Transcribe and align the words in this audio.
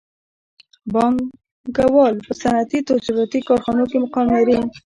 بانکوالان 0.93 2.15
په 2.25 2.31
صنعتي 2.41 2.79
او 2.91 2.97
تجارتي 3.05 3.39
کارخانو 3.47 3.83
کې 3.89 3.97
مقام 4.03 4.27
لري 4.35 4.57